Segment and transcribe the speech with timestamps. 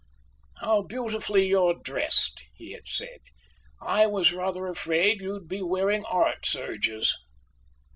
[0.61, 3.19] "How beautifully you're dressed!" he had said.
[3.79, 7.15] "I was rather afraid you'd be wearing art serges."